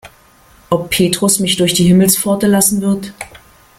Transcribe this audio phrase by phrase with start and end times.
[0.71, 3.13] Ob Petrus mich durch die Himmelspforte lassen wird?